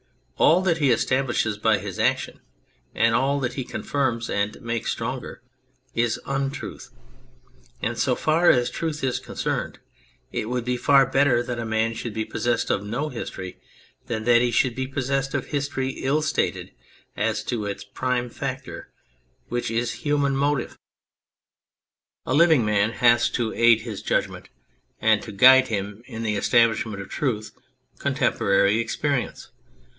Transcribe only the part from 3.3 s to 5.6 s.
that he confirms and makes stronger,